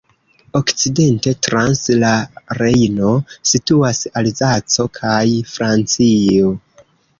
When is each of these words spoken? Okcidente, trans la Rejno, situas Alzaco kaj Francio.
Okcidente, 0.59 1.33
trans 1.47 1.81
la 2.03 2.13
Rejno, 2.61 3.13
situas 3.51 4.01
Alzaco 4.23 4.89
kaj 5.01 5.23
Francio. 5.55 6.53